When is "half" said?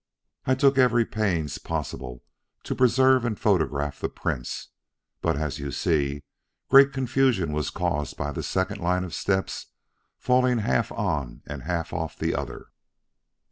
10.57-10.91, 11.61-11.93